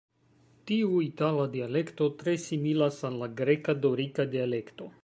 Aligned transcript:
Tiu 0.71 0.95
itala 1.07 1.45
dialekto 1.57 2.09
tre 2.23 2.35
similas 2.47 2.99
al 3.11 3.21
la 3.25 3.33
greka-dorika 3.43 4.29
dialekto. 4.37 4.95